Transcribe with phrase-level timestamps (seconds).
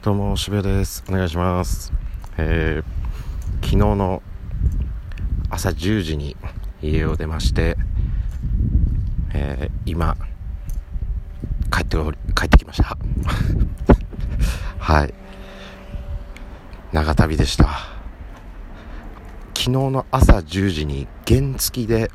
[0.00, 1.02] どうも渋谷です。
[1.08, 1.92] お願いします。
[2.36, 4.22] えー、昨日の
[5.50, 6.36] 朝10時に
[6.80, 7.76] 家を出まして
[9.34, 10.16] えー、今
[11.72, 11.96] 帰って
[12.32, 12.96] 帰ってきました。
[14.78, 15.12] はい。
[16.92, 17.64] 長旅でした。
[19.52, 22.12] 昨日の朝10時に原付で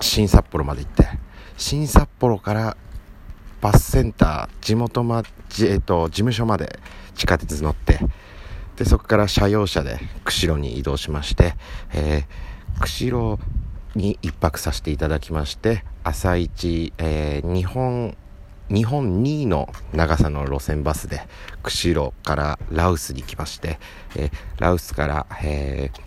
[0.00, 1.08] 新札幌まで行って
[1.56, 2.76] 新札幌から
[3.66, 5.24] バスセンター地元ま、
[5.60, 6.78] えっと、事務所まで
[7.16, 7.98] 地下鉄乗って
[8.76, 11.54] でそこから車用車で釧路に移動しまして、
[11.92, 13.42] えー、釧路
[13.96, 18.16] に1泊させていただきまして朝一、えー、日本
[18.68, 21.22] 日本2位の長さの路線バスで
[21.64, 23.80] 釧路からラウスに来まして、
[24.14, 26.00] えー、ラウスから、えー、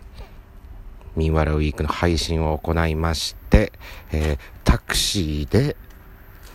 [1.17, 3.73] ミンワラウィークの配信を行いまして、
[4.13, 5.75] えー、タクシーで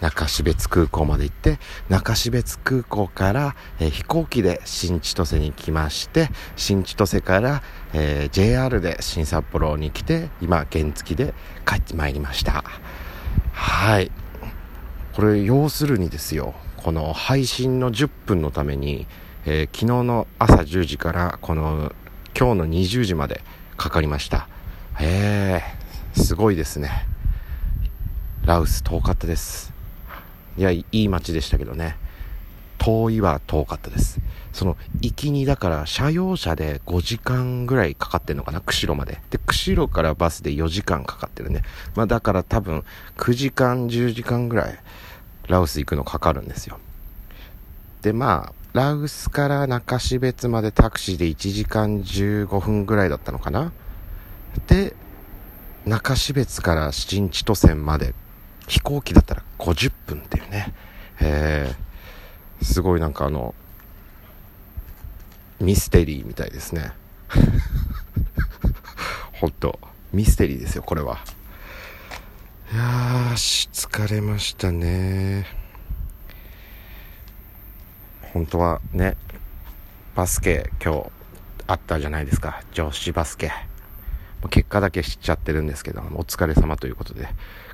[0.04, 1.58] 中標津空港まで行って
[1.88, 7.62] 中標津空港から、えー、飛行機で新千歳に来まして新千歳から、
[7.94, 11.32] えー、JR で新札幌に来て今原付で
[11.66, 12.64] 帰ってまいりました。
[13.52, 14.10] はい。
[15.14, 19.06] これ要するにですよこの配信の10分のために、
[19.46, 21.94] えー、昨日の朝10時からこの
[22.38, 23.42] 今日の20時まで
[23.78, 24.48] かかりました。
[25.00, 27.06] へえすごいですね。
[28.44, 29.73] ラウス遠かったです。
[30.56, 31.96] いやいい街でしたけどね。
[32.78, 34.20] 遠いは遠かったです。
[34.52, 39.20] その行きにだから車用車で5時間ぐらいかかってるのかな釧路まで。
[39.30, 41.62] で釧路からバスで4時間かかってるね。
[41.94, 42.84] まあだから多分
[43.16, 44.78] 9時間10時間ぐらい
[45.48, 46.78] ラウス行くのかかるんですよ。
[48.02, 53.72] でまあラウスから中標津までタクシーで1時間15分ぐらいだったのかな。
[54.66, 54.94] で
[55.86, 58.14] 中標津から新千歳まで
[58.66, 60.72] 飛行機だったら50分っていうね、
[61.20, 63.54] えー、すごいなんかあの
[65.60, 66.92] ミステリーみたいですね。
[69.40, 69.78] 本当。
[70.12, 71.20] ミステリーですよこれは。
[72.72, 75.46] いやー疲れましたね。
[78.32, 79.16] 本当はね
[80.14, 81.10] バスケ今日
[81.66, 82.62] あったじゃないですか。
[82.72, 83.52] 女子バスケ。
[84.50, 87.28] 結果だけ知っちゃってるんですけどお疲れ様ということで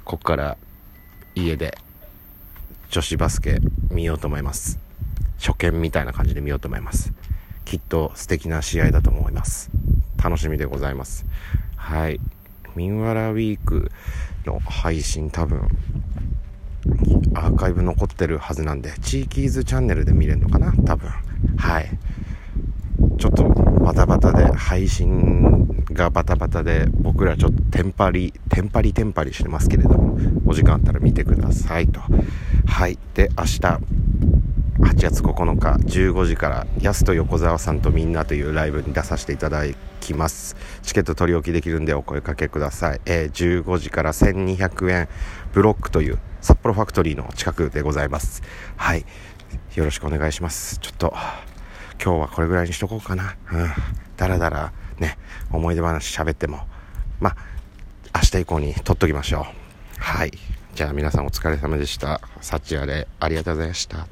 [0.04, 0.56] ここから
[1.34, 1.76] 家で
[2.90, 3.58] 女子バスケ
[3.90, 4.78] 見ようと思います。
[5.38, 7.12] 初見みたいな感じで見ようと思います。
[7.64, 9.70] きっと素敵な試合だと思います。
[10.22, 11.24] 楽しみでございます。
[11.76, 12.20] はい。
[12.74, 13.90] ミンワラウィーク
[14.44, 15.68] の配信多分
[17.34, 20.72] アーカイブ残ってるはずなんでチーキーズチャンネルで見れるのかな？
[20.84, 21.10] 多分。
[21.56, 21.88] はい。
[23.18, 23.44] ちょっと
[23.80, 32.00] バタバタで配信がバタバタで僕らちょっとテンパリテンパリテンパリしてますけれどもお時間あったら見てくださいと。
[32.66, 32.98] はい。
[33.14, 33.60] で明日
[34.80, 39.64] 8月9日15時からやすと横澤さんとみんなというライブに出させていただ
[40.00, 40.56] きます。
[40.82, 45.08] チケット取り置きできるんでお声かけください、えー、15時から1200円
[45.52, 48.42] ブロックという札幌ファクトリーの近くでございます。
[48.76, 49.04] はい。
[49.74, 50.78] よろしくお願いします。
[50.78, 51.14] ちょっと
[52.02, 53.36] 今日はこれぐらいにしとこうかな。
[53.52, 53.70] うん。
[54.16, 55.18] だらだらね、
[55.50, 56.60] 思い出話喋っても、
[57.20, 57.36] まあ、
[58.14, 59.44] 明日以降に撮っときましょう。
[59.98, 60.32] はい。
[60.74, 62.20] じゃあ皆さんお疲れ様でした。
[62.40, 64.06] 幸あれ、ありがとうございました。